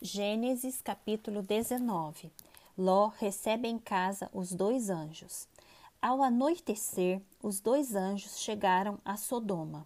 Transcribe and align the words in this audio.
Gênesis 0.00 0.80
capítulo 0.80 1.42
19 1.42 2.30
Ló 2.78 3.10
recebe 3.18 3.66
em 3.66 3.80
casa 3.80 4.30
os 4.32 4.54
dois 4.54 4.90
anjos. 4.90 5.48
Ao 6.00 6.22
anoitecer, 6.22 7.20
os 7.42 7.58
dois 7.58 7.96
anjos 7.96 8.38
chegaram 8.38 9.00
a 9.04 9.16
Sodoma. 9.16 9.84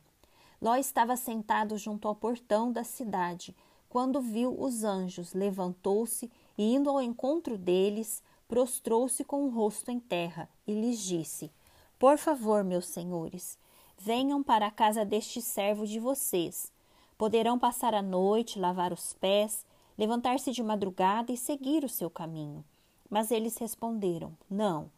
Ló 0.61 0.77
estava 0.77 1.17
sentado 1.17 1.79
junto 1.79 2.07
ao 2.07 2.15
portão 2.15 2.71
da 2.71 2.85
cidade. 2.85 3.57
Quando 3.89 4.21
viu 4.21 4.55
os 4.61 4.85
anjos, 4.85 5.33
levantou-se 5.33 6.31
e, 6.59 6.75
indo 6.75 6.91
ao 6.91 7.01
encontro 7.01 7.57
deles, 7.57 8.23
prostrou-se 8.47 9.25
com 9.25 9.47
o 9.47 9.49
rosto 9.49 9.91
em 9.91 9.99
terra 9.99 10.47
e 10.67 10.75
lhes 10.75 10.99
disse: 10.99 11.51
Por 11.99 12.19
favor, 12.19 12.63
meus 12.63 12.85
senhores, 12.85 13.59
venham 13.97 14.43
para 14.43 14.67
a 14.67 14.71
casa 14.71 15.07
deste 15.07 15.41
servo 15.41 15.87
de 15.87 15.99
vocês. 15.99 16.71
Poderão 17.17 17.59
passar 17.59 17.95
a 17.95 18.03
noite, 18.03 18.59
lavar 18.59 18.93
os 18.93 19.15
pés 19.15 19.65
levantar-se 20.03 20.51
de 20.51 20.65
madrugada 20.65 21.31
e 21.31 21.37
seguir 21.37 21.85
o 21.85 21.89
seu 21.89 22.11
caminho. 22.11 22.65
Mas 23.09 23.31
eles 23.31 23.57
responderam: 23.57 24.37
Não, 24.51 24.91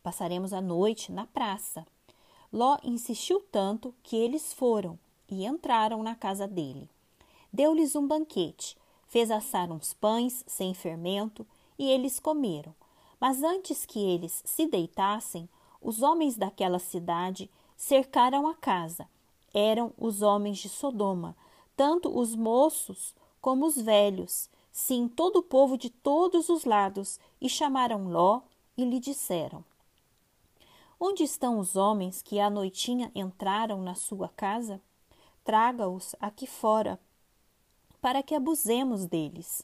passaremos 0.00 0.52
a 0.52 0.60
noite 0.60 1.10
na 1.10 1.26
praça. 1.26 1.84
Ló 2.52 2.78
insistiu 2.84 3.40
tanto 3.50 3.92
que 4.00 4.14
eles 4.14 4.52
foram 4.52 4.96
e 5.28 5.44
entraram 5.44 6.04
na 6.04 6.14
casa 6.14 6.46
dele. 6.46 6.88
Deu-lhes 7.52 7.96
um 7.96 8.06
banquete, 8.06 8.76
fez 9.08 9.28
assar 9.28 9.72
uns 9.72 9.92
pães 9.92 10.44
sem 10.46 10.72
fermento 10.72 11.44
e 11.76 11.90
eles 11.90 12.20
comeram. 12.20 12.72
Mas 13.18 13.42
antes 13.42 13.84
que 13.84 13.98
eles 13.98 14.40
se 14.44 14.68
deitassem, 14.68 15.48
os 15.82 16.00
homens 16.00 16.36
daquela 16.36 16.78
cidade 16.78 17.50
cercaram 17.76 18.46
a 18.46 18.54
casa. 18.54 19.08
Eram 19.52 19.92
os 19.98 20.22
homens 20.22 20.58
de 20.58 20.68
Sodoma, 20.68 21.36
tanto 21.76 22.08
os 22.16 22.36
moços 22.36 23.12
como 23.44 23.66
os 23.66 23.76
velhos, 23.76 24.48
sim, 24.72 25.06
todo 25.06 25.40
o 25.40 25.42
povo 25.42 25.76
de 25.76 25.90
todos 25.90 26.48
os 26.48 26.64
lados, 26.64 27.20
e 27.38 27.46
chamaram 27.46 28.08
Ló 28.08 28.40
e 28.74 28.86
lhe 28.86 28.98
disseram: 28.98 29.62
Onde 30.98 31.24
estão 31.24 31.58
os 31.58 31.76
homens 31.76 32.22
que 32.22 32.40
à 32.40 32.48
noitinha 32.48 33.12
entraram 33.14 33.82
na 33.82 33.94
sua 33.94 34.30
casa? 34.30 34.80
Traga-os 35.44 36.16
aqui 36.18 36.46
fora, 36.46 36.98
para 38.00 38.22
que 38.22 38.34
abusemos 38.34 39.04
deles. 39.04 39.62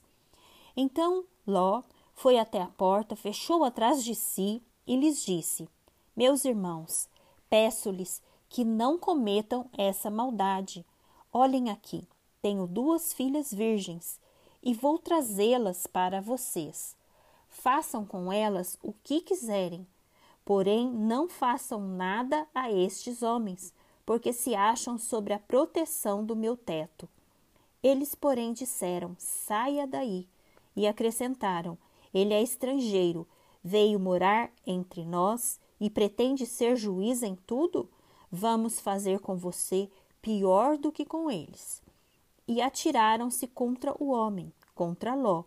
Então 0.76 1.24
Ló 1.46 1.82
foi 2.12 2.38
até 2.38 2.60
a 2.60 2.68
porta, 2.68 3.16
fechou 3.16 3.64
atrás 3.64 4.04
de 4.04 4.14
si 4.14 4.62
e 4.86 4.94
lhes 4.94 5.24
disse: 5.24 5.66
Meus 6.14 6.44
irmãos, 6.44 7.08
peço-lhes 7.48 8.20
que 8.46 8.62
não 8.62 8.98
cometam 8.98 9.70
essa 9.72 10.10
maldade. 10.10 10.84
Olhem 11.32 11.70
aqui, 11.70 12.06
tenho 12.42 12.66
duas 12.66 13.12
filhas 13.12 13.52
virgens 13.52 14.18
e 14.62 14.72
vou 14.72 14.98
trazê-las 14.98 15.86
para 15.86 16.20
vocês. 16.20 16.96
Façam 17.48 18.04
com 18.04 18.32
elas 18.32 18.78
o 18.82 18.94
que 19.04 19.20
quiserem, 19.20 19.86
porém 20.44 20.90
não 20.90 21.28
façam 21.28 21.80
nada 21.80 22.46
a 22.54 22.70
estes 22.70 23.22
homens, 23.22 23.74
porque 24.06 24.32
se 24.32 24.54
acham 24.54 24.98
sobre 24.98 25.32
a 25.32 25.38
proteção 25.38 26.24
do 26.24 26.34
meu 26.34 26.56
teto. 26.56 27.08
Eles, 27.82 28.14
porém, 28.14 28.52
disseram: 28.52 29.14
Saia 29.18 29.86
daí. 29.86 30.28
E 30.76 30.86
acrescentaram: 30.86 31.76
Ele 32.12 32.32
é 32.32 32.42
estrangeiro, 32.42 33.26
veio 33.62 33.98
morar 33.98 34.50
entre 34.66 35.04
nós 35.04 35.60
e 35.80 35.90
pretende 35.90 36.46
ser 36.46 36.76
juiz 36.76 37.22
em 37.22 37.34
tudo? 37.34 37.88
Vamos 38.30 38.78
fazer 38.80 39.20
com 39.20 39.36
você 39.36 39.90
pior 40.22 40.76
do 40.76 40.92
que 40.92 41.04
com 41.04 41.30
eles 41.30 41.82
e 42.50 42.60
atiraram-se 42.60 43.46
contra 43.46 43.94
o 44.02 44.10
homem, 44.10 44.52
contra 44.74 45.14
Ló, 45.14 45.44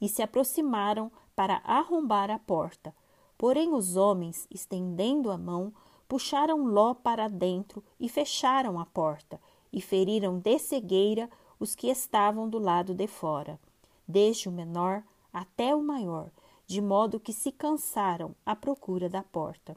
e 0.00 0.08
se 0.08 0.22
aproximaram 0.22 1.12
para 1.36 1.60
arrombar 1.62 2.30
a 2.30 2.38
porta. 2.38 2.96
Porém, 3.36 3.74
os 3.74 3.96
homens, 3.96 4.46
estendendo 4.50 5.30
a 5.30 5.36
mão, 5.36 5.74
puxaram 6.08 6.64
Ló 6.64 6.94
para 6.94 7.28
dentro 7.28 7.84
e 8.00 8.08
fecharam 8.08 8.80
a 8.80 8.86
porta, 8.86 9.38
e 9.70 9.82
feriram 9.82 10.38
de 10.38 10.58
cegueira 10.58 11.28
os 11.60 11.74
que 11.74 11.88
estavam 11.88 12.48
do 12.48 12.58
lado 12.58 12.94
de 12.94 13.06
fora, 13.06 13.60
desde 14.06 14.48
o 14.48 14.52
menor 14.52 15.04
até 15.30 15.74
o 15.74 15.82
maior, 15.82 16.30
de 16.66 16.80
modo 16.80 17.20
que 17.20 17.34
se 17.34 17.52
cansaram 17.52 18.34
à 18.46 18.56
procura 18.56 19.06
da 19.10 19.22
porta. 19.22 19.76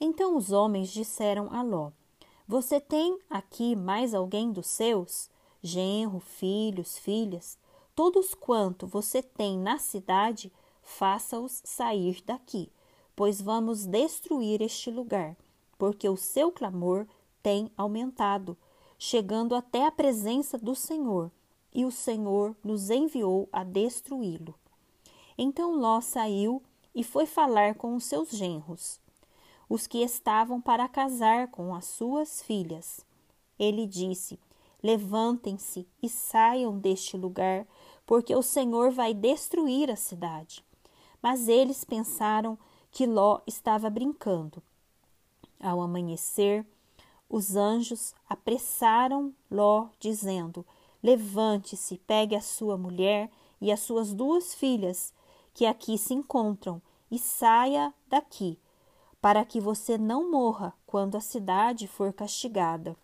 Então 0.00 0.36
os 0.36 0.50
homens 0.50 0.88
disseram 0.88 1.48
a 1.52 1.62
Ló: 1.62 1.92
Você 2.48 2.80
tem 2.80 3.16
aqui 3.30 3.76
mais 3.76 4.12
alguém 4.12 4.50
dos 4.50 4.66
seus? 4.66 5.30
Genro, 5.62 6.20
filhos, 6.20 6.98
filhas, 6.98 7.58
todos 7.94 8.34
quanto 8.34 8.86
você 8.86 9.22
tem 9.22 9.58
na 9.58 9.78
cidade, 9.78 10.52
faça-os 10.82 11.62
sair 11.64 12.22
daqui, 12.24 12.70
pois 13.14 13.40
vamos 13.40 13.86
destruir 13.86 14.60
este 14.62 14.90
lugar, 14.90 15.36
porque 15.78 16.08
o 16.08 16.16
seu 16.16 16.52
clamor 16.52 17.06
tem 17.42 17.70
aumentado, 17.76 18.56
chegando 18.98 19.54
até 19.54 19.86
a 19.86 19.90
presença 19.90 20.58
do 20.58 20.74
Senhor, 20.74 21.30
e 21.74 21.84
o 21.84 21.90
Senhor 21.90 22.56
nos 22.64 22.90
enviou 22.90 23.48
a 23.52 23.62
destruí-lo. 23.62 24.54
Então 25.36 25.74
Ló 25.74 26.00
saiu 26.00 26.62
e 26.94 27.04
foi 27.04 27.26
falar 27.26 27.74
com 27.74 27.94
os 27.94 28.04
seus 28.04 28.30
genros, 28.30 28.98
os 29.68 29.86
que 29.86 29.98
estavam 29.98 30.60
para 30.60 30.88
casar 30.88 31.48
com 31.48 31.74
as 31.74 31.84
suas 31.84 32.42
filhas. 32.42 33.04
Ele 33.58 33.86
disse: 33.86 34.38
Levantem-se 34.86 35.84
e 36.00 36.08
saiam 36.08 36.78
deste 36.78 37.16
lugar, 37.16 37.66
porque 38.06 38.32
o 38.36 38.40
Senhor 38.40 38.92
vai 38.92 39.12
destruir 39.12 39.90
a 39.90 39.96
cidade. 39.96 40.64
Mas 41.20 41.48
eles 41.48 41.82
pensaram 41.82 42.56
que 42.92 43.04
Ló 43.04 43.40
estava 43.48 43.90
brincando. 43.90 44.62
Ao 45.58 45.80
amanhecer, 45.80 46.64
os 47.28 47.56
anjos 47.56 48.14
apressaram 48.28 49.34
Ló, 49.50 49.88
dizendo: 49.98 50.64
Levante-se, 51.02 51.98
pegue 52.06 52.36
a 52.36 52.40
sua 52.40 52.78
mulher 52.78 53.28
e 53.60 53.72
as 53.72 53.80
suas 53.80 54.14
duas 54.14 54.54
filhas, 54.54 55.12
que 55.52 55.66
aqui 55.66 55.98
se 55.98 56.14
encontram, 56.14 56.80
e 57.10 57.18
saia 57.18 57.92
daqui, 58.06 58.56
para 59.20 59.44
que 59.44 59.60
você 59.60 59.98
não 59.98 60.30
morra 60.30 60.72
quando 60.86 61.16
a 61.16 61.20
cidade 61.20 61.88
for 61.88 62.12
castigada. 62.12 62.96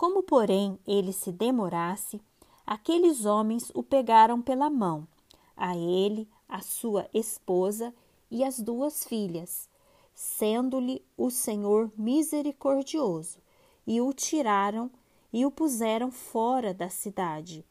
Como, 0.00 0.22
porém, 0.22 0.78
ele 0.86 1.12
se 1.12 1.30
demorasse, 1.30 2.22
aqueles 2.66 3.26
homens 3.26 3.70
o 3.74 3.82
pegaram 3.82 4.40
pela 4.40 4.70
mão, 4.70 5.06
a 5.54 5.76
ele, 5.76 6.26
a 6.48 6.62
sua 6.62 7.06
esposa 7.12 7.94
e 8.30 8.42
as 8.42 8.58
duas 8.58 9.04
filhas, 9.04 9.68
sendo-lhe 10.14 11.04
o 11.18 11.28
Senhor 11.28 11.92
misericordioso, 11.98 13.40
e 13.86 14.00
o 14.00 14.10
tiraram 14.14 14.90
e 15.30 15.44
o 15.44 15.50
puseram 15.50 16.10
fora 16.10 16.72
da 16.72 16.88
cidade. 16.88 17.62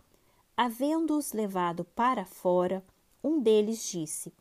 Havendo-os 0.56 1.34
levado 1.34 1.84
para 1.84 2.25
fora, 2.25 2.85
um 3.23 3.40
deles 3.40 3.90
disse: 3.90 4.31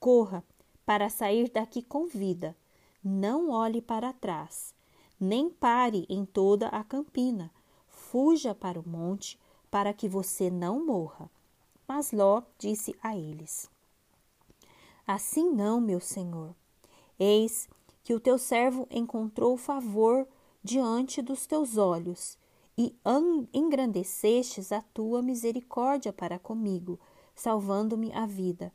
Corra 0.00 0.42
para 0.86 1.10
sair 1.10 1.50
daqui 1.50 1.82
com 1.82 2.06
vida, 2.06 2.56
não 3.04 3.50
olhe 3.50 3.82
para 3.82 4.14
trás 4.14 4.74
nem 5.18 5.48
pare 5.48 6.06
em 6.08 6.24
toda 6.24 6.68
a 6.68 6.82
campina. 6.82 7.50
Fuja 7.88 8.54
para 8.54 8.78
o 8.78 8.88
monte, 8.88 9.38
para 9.70 9.92
que 9.92 10.08
você 10.08 10.50
não 10.50 10.84
morra. 10.84 11.30
Mas 11.86 12.12
Ló 12.12 12.42
disse 12.58 12.94
a 13.02 13.16
eles: 13.16 13.70
Assim 15.06 15.50
não, 15.50 15.80
meu 15.80 16.00
senhor. 16.00 16.54
Eis 17.18 17.68
que 18.02 18.14
o 18.14 18.20
teu 18.20 18.38
servo 18.38 18.86
encontrou 18.90 19.56
favor 19.56 20.28
diante 20.62 21.20
dos 21.22 21.46
teus 21.46 21.76
olhos, 21.76 22.38
e 22.76 22.96
engrandecestes 23.52 24.72
a 24.72 24.82
tua 24.82 25.22
misericórdia 25.22 26.12
para 26.12 26.38
comigo, 26.38 26.98
salvando-me 27.34 28.12
a 28.12 28.26
vida. 28.26 28.72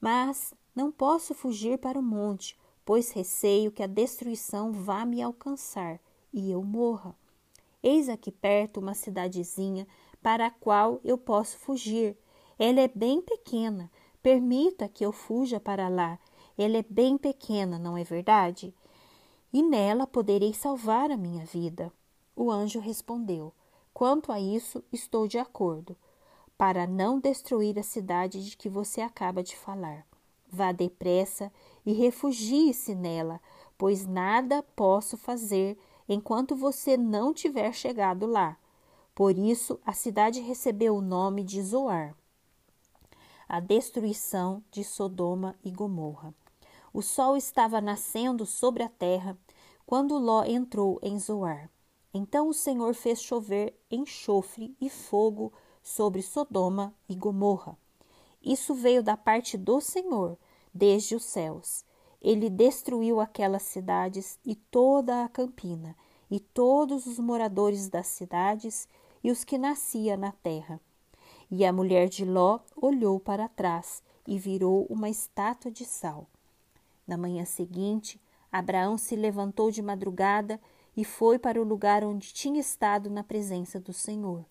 Mas 0.00 0.52
não 0.74 0.92
posso 0.92 1.34
fugir 1.34 1.78
para 1.78 1.98
o 1.98 2.02
monte, 2.02 2.58
pois 2.90 3.12
receio 3.12 3.70
que 3.70 3.84
a 3.84 3.86
destruição 3.86 4.72
vá 4.72 5.06
me 5.06 5.22
alcançar 5.22 6.00
e 6.32 6.50
eu 6.50 6.60
morra. 6.60 7.14
Eis 7.80 8.08
aqui 8.08 8.32
perto 8.32 8.80
uma 8.80 8.94
cidadezinha 8.94 9.86
para 10.20 10.46
a 10.46 10.50
qual 10.50 10.98
eu 11.04 11.16
posso 11.16 11.56
fugir. 11.56 12.18
Ela 12.58 12.80
é 12.80 12.88
bem 12.88 13.22
pequena, 13.22 13.88
permita 14.20 14.88
que 14.88 15.06
eu 15.06 15.12
fuja 15.12 15.60
para 15.60 15.88
lá. 15.88 16.18
Ela 16.58 16.78
é 16.78 16.82
bem 16.82 17.16
pequena, 17.16 17.78
não 17.78 17.96
é 17.96 18.02
verdade? 18.02 18.74
E 19.52 19.62
nela 19.62 20.04
poderei 20.04 20.52
salvar 20.52 21.12
a 21.12 21.16
minha 21.16 21.44
vida. 21.44 21.92
O 22.34 22.50
anjo 22.50 22.80
respondeu: 22.80 23.54
Quanto 23.94 24.32
a 24.32 24.40
isso, 24.40 24.82
estou 24.92 25.28
de 25.28 25.38
acordo, 25.38 25.96
para 26.58 26.88
não 26.88 27.20
destruir 27.20 27.78
a 27.78 27.84
cidade 27.84 28.44
de 28.44 28.56
que 28.56 28.68
você 28.68 29.00
acaba 29.00 29.44
de 29.44 29.56
falar. 29.56 30.09
Vá 30.50 30.72
depressa 30.72 31.52
e 31.86 31.92
refugie-se 31.92 32.94
nela, 32.94 33.40
pois 33.78 34.06
nada 34.06 34.62
posso 34.74 35.16
fazer 35.16 35.78
enquanto 36.08 36.56
você 36.56 36.96
não 36.96 37.32
tiver 37.32 37.72
chegado 37.72 38.26
lá. 38.26 38.56
Por 39.14 39.38
isso, 39.38 39.78
a 39.84 39.92
cidade 39.92 40.40
recebeu 40.40 40.96
o 40.96 41.00
nome 41.00 41.44
de 41.44 41.62
Zoar, 41.62 42.16
a 43.48 43.60
destruição 43.60 44.62
de 44.70 44.82
Sodoma 44.82 45.54
e 45.64 45.70
Gomorra. 45.70 46.34
O 46.92 47.02
sol 47.02 47.36
estava 47.36 47.80
nascendo 47.80 48.44
sobre 48.44 48.82
a 48.82 48.88
terra 48.88 49.38
quando 49.86 50.18
Ló 50.18 50.44
entrou 50.44 50.98
em 51.02 51.18
Zoar. 51.18 51.70
Então 52.12 52.48
o 52.48 52.54
Senhor 52.54 52.94
fez 52.94 53.22
chover 53.22 53.78
enxofre 53.90 54.76
e 54.80 54.90
fogo 54.90 55.52
sobre 55.82 56.22
Sodoma 56.22 56.94
e 57.08 57.14
Gomorra. 57.14 57.78
Isso 58.42 58.74
veio 58.74 59.02
da 59.02 59.16
parte 59.16 59.56
do 59.56 59.80
Senhor, 59.80 60.38
desde 60.72 61.14
os 61.14 61.24
céus. 61.24 61.84
Ele 62.22 62.48
destruiu 62.48 63.20
aquelas 63.20 63.62
cidades 63.62 64.38
e 64.44 64.54
toda 64.54 65.24
a 65.24 65.28
campina, 65.28 65.96
e 66.30 66.38
todos 66.38 67.06
os 67.06 67.18
moradores 67.18 67.88
das 67.88 68.06
cidades 68.06 68.88
e 69.22 69.30
os 69.30 69.44
que 69.44 69.58
nascia 69.58 70.16
na 70.16 70.32
terra. 70.32 70.80
E 71.50 71.64
a 71.64 71.72
mulher 71.72 72.08
de 72.08 72.24
Ló 72.24 72.60
olhou 72.76 73.18
para 73.18 73.48
trás 73.48 74.02
e 74.26 74.38
virou 74.38 74.86
uma 74.88 75.08
estátua 75.08 75.70
de 75.70 75.84
sal. 75.84 76.28
Na 77.06 77.16
manhã 77.16 77.44
seguinte, 77.44 78.20
Abraão 78.52 78.96
se 78.96 79.16
levantou 79.16 79.70
de 79.70 79.82
madrugada 79.82 80.60
e 80.96 81.04
foi 81.04 81.38
para 81.38 81.60
o 81.60 81.64
lugar 81.64 82.04
onde 82.04 82.32
tinha 82.32 82.60
estado 82.60 83.10
na 83.10 83.24
presença 83.24 83.80
do 83.80 83.92
Senhor. 83.92 84.44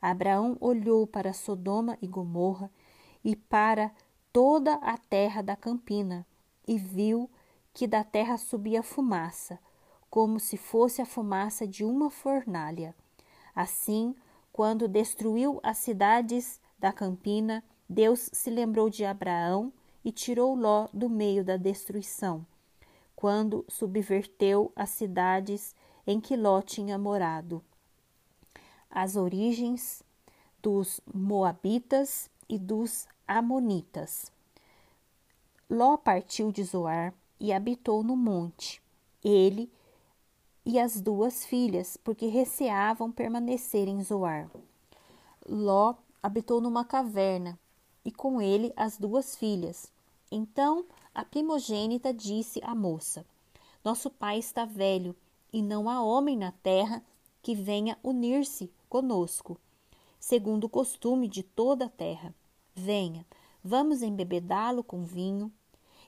Abraão 0.00 0.56
olhou 0.60 1.06
para 1.06 1.32
Sodoma 1.32 1.96
e 2.02 2.06
Gomorra 2.06 2.70
e 3.24 3.34
para 3.34 3.90
toda 4.32 4.74
a 4.74 4.98
terra 4.98 5.42
da 5.42 5.56
campina 5.56 6.26
e 6.66 6.76
viu 6.76 7.30
que 7.72 7.86
da 7.86 8.04
terra 8.04 8.36
subia 8.36 8.82
fumaça, 8.82 9.58
como 10.10 10.38
se 10.38 10.56
fosse 10.56 11.02
a 11.02 11.06
fumaça 11.06 11.66
de 11.66 11.84
uma 11.84 12.10
fornalha. 12.10 12.94
Assim, 13.54 14.14
quando 14.52 14.86
destruiu 14.86 15.58
as 15.62 15.78
cidades 15.78 16.60
da 16.78 16.92
campina, 16.92 17.64
Deus 17.88 18.30
se 18.32 18.50
lembrou 18.50 18.88
de 18.88 19.04
Abraão 19.04 19.72
e 20.04 20.12
tirou 20.12 20.54
Ló 20.54 20.88
do 20.92 21.08
meio 21.08 21.44
da 21.44 21.56
destruição, 21.56 22.46
quando 23.16 23.64
subverteu 23.68 24.70
as 24.76 24.90
cidades 24.90 25.74
em 26.06 26.20
que 26.20 26.36
Ló 26.36 26.60
tinha 26.60 26.98
morado. 26.98 27.64
As 28.90 29.16
origens 29.16 30.02
dos 30.62 31.00
Moabitas 31.12 32.30
e 32.48 32.58
dos 32.58 33.08
Amonitas. 33.26 34.30
Ló 35.68 35.96
partiu 35.96 36.52
de 36.52 36.62
Zoar 36.62 37.14
e 37.40 37.52
habitou 37.52 38.02
no 38.02 38.14
monte, 38.14 38.82
ele 39.24 39.72
e 40.64 40.78
as 40.78 41.00
duas 41.00 41.44
filhas, 41.44 41.96
porque 41.96 42.26
receavam 42.26 43.10
permanecer 43.10 43.88
em 43.88 44.02
Zoar. 44.02 44.50
Ló 45.48 45.94
habitou 46.22 46.60
numa 46.60 46.84
caverna 46.84 47.58
e 48.04 48.12
com 48.12 48.42
ele 48.42 48.72
as 48.76 48.98
duas 48.98 49.34
filhas. 49.34 49.90
Então 50.30 50.84
a 51.14 51.24
primogênita 51.24 52.12
disse 52.12 52.60
à 52.62 52.74
moça: 52.74 53.24
Nosso 53.82 54.10
pai 54.10 54.38
está 54.38 54.66
velho 54.66 55.16
e 55.50 55.62
não 55.62 55.88
há 55.88 56.02
homem 56.02 56.36
na 56.36 56.52
terra 56.52 57.02
que 57.42 57.54
venha 57.54 57.98
unir-se 58.02 58.70
conosco, 58.88 59.58
segundo 60.20 60.64
o 60.64 60.68
costume 60.68 61.26
de 61.26 61.42
toda 61.42 61.86
a 61.86 61.90
terra. 61.90 62.34
Venha, 62.74 63.24
vamos 63.62 64.02
embebedá-lo 64.02 64.82
com 64.82 65.04
vinho, 65.04 65.52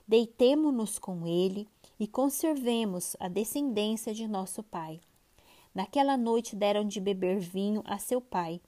deitemo-nos 0.05 0.99
com 0.99 1.25
ele 1.25 1.67
e 1.97 2.05
conservemos 2.05 3.15
a 3.19 3.29
descendência 3.29 4.13
de 4.13 4.27
nosso 4.27 4.61
pai. 4.61 4.99
Naquela 5.73 6.17
noite 6.17 6.55
deram 6.55 6.85
de 6.85 6.99
beber 6.99 7.39
vinho 7.39 7.81
a 7.85 7.97
seu 7.97 8.19
pai, 8.19 8.59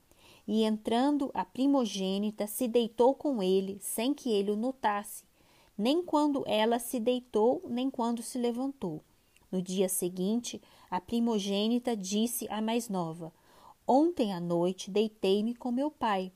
e 0.48 0.64
entrando 0.64 1.30
a 1.34 1.44
primogênita 1.44 2.48
se 2.48 2.68
deitou 2.68 3.14
com 3.14 3.44
ele, 3.44 3.78
sem 3.82 4.14
que 4.14 4.32
ele 4.32 4.52
o 4.52 4.56
notasse, 4.56 5.24
nem 5.78 6.02
quando 6.02 6.44
ela 6.48 6.80
se 6.80 7.00
deitou, 7.00 7.62
nem 7.68 7.90
quando 7.90 8.24
se 8.24 8.38
levantou. 8.38 9.04
No 9.52 9.62
dia 9.62 9.90
seguinte, 9.90 10.62
a 10.90 11.02
primogênita 11.02 11.96
disse 11.98 12.48
à 12.50 12.62
mais 12.62 12.88
nova: 12.88 13.34
Ontem 13.88 14.34
à 14.34 14.40
noite 14.40 14.90
deitei-me 14.90 15.54
com 15.54 15.72
meu 15.72 15.92
pai. 15.92 16.32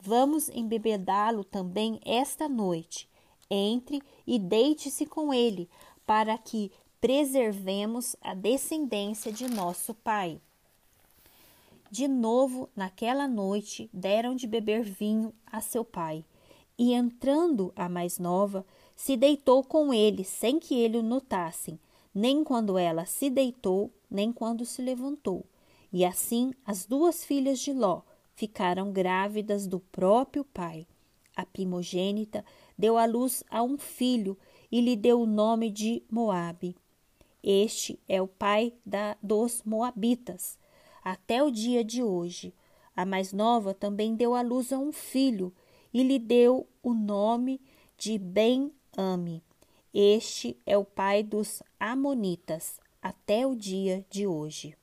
Vamos 0.00 0.48
embebedá-lo 0.50 1.42
também 1.42 2.00
esta 2.04 2.48
noite. 2.48 3.08
Entre 3.50 4.00
e 4.26 4.38
deite-se 4.38 5.06
com 5.06 5.32
ele, 5.32 5.68
para 6.06 6.36
que 6.38 6.70
preservemos 7.00 8.14
a 8.20 8.34
descendência 8.34 9.32
de 9.32 9.48
nosso 9.48 9.94
pai. 9.94 10.40
De 11.90 12.06
novo, 12.06 12.68
naquela 12.76 13.26
noite, 13.26 13.88
deram 13.92 14.34
de 14.34 14.46
beber 14.46 14.82
vinho 14.82 15.32
a 15.46 15.60
seu 15.60 15.84
pai. 15.84 16.24
E 16.78 16.92
entrando 16.92 17.72
a 17.74 17.88
mais 17.88 18.18
nova, 18.18 18.64
se 18.94 19.16
deitou 19.16 19.64
com 19.64 19.92
ele, 19.92 20.22
sem 20.22 20.58
que 20.58 20.74
ele 20.74 20.98
o 20.98 21.02
notasse, 21.02 21.80
nem 22.14 22.44
quando 22.44 22.76
ela 22.76 23.06
se 23.06 23.30
deitou, 23.30 23.90
nem 24.10 24.32
quando 24.32 24.64
se 24.64 24.82
levantou. 24.82 25.44
E 25.92 26.04
assim 26.04 26.52
as 26.64 26.84
duas 26.84 27.24
filhas 27.24 27.58
de 27.58 27.72
Ló 27.72 28.02
ficaram 28.38 28.92
grávidas 28.92 29.66
do 29.66 29.80
próprio 29.80 30.44
pai. 30.44 30.86
A 31.34 31.44
primogênita 31.44 32.44
deu 32.78 32.96
à 32.96 33.04
luz 33.04 33.42
a 33.50 33.64
um 33.64 33.76
filho 33.76 34.38
e 34.70 34.80
lhe 34.80 34.94
deu 34.94 35.22
o 35.22 35.26
nome 35.26 35.72
de 35.72 36.04
Moabe. 36.08 36.76
Este 37.42 37.98
é 38.08 38.22
o 38.22 38.28
pai 38.28 38.72
da, 38.86 39.16
dos 39.20 39.64
Moabitas, 39.64 40.56
até 41.02 41.42
o 41.42 41.50
dia 41.50 41.82
de 41.82 42.00
hoje. 42.00 42.54
A 42.94 43.04
mais 43.04 43.32
nova 43.32 43.74
também 43.74 44.14
deu 44.14 44.36
à 44.36 44.40
luz 44.40 44.72
a 44.72 44.78
um 44.78 44.92
filho 44.92 45.52
e 45.92 46.04
lhe 46.04 46.20
deu 46.20 46.64
o 46.80 46.94
nome 46.94 47.60
de 47.96 48.18
Ben-Ami. 48.18 49.42
Este 49.92 50.56
é 50.64 50.78
o 50.78 50.84
pai 50.84 51.24
dos 51.24 51.60
Amonitas, 51.80 52.78
até 53.02 53.44
o 53.44 53.56
dia 53.56 54.06
de 54.08 54.28
hoje. 54.28 54.76